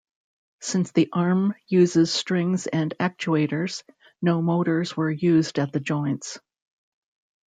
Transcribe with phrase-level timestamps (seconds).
[0.61, 3.83] Since the arm uses strings and actuators,
[4.19, 6.39] no motors were used at the joints.